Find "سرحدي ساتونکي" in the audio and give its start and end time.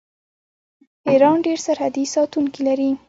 1.65-2.59